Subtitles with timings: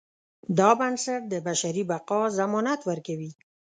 [0.57, 3.31] دا بنسټ د بشري بقا ضمانت ورکوي.